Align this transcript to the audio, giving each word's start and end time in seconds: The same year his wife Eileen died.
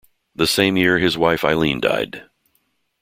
The 0.35 0.47
same 0.47 0.77
year 0.77 0.97
his 0.97 1.15
wife 1.15 1.45
Eileen 1.45 1.79
died. 1.79 2.23